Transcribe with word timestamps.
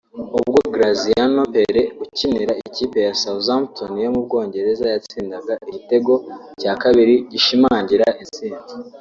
ubwo 0.39 0.59
Graziano 0.75 1.41
Pelle 1.53 1.83
ukinira 2.03 2.53
ikipe 2.67 2.97
ya 3.07 3.13
Southampton 3.21 3.91
yo 4.03 4.09
mu 4.15 4.21
Bwongereza 4.25 4.85
yatsindaga 4.93 5.53
igitego 5.69 6.13
cya 6.61 6.73
kabiri 6.81 7.13
gishimangira 7.31 8.05
intsinzi 8.21 8.73